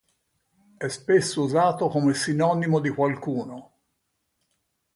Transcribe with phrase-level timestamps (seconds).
[0.77, 3.73] È spesso usato come sinonimo di "qualcuno".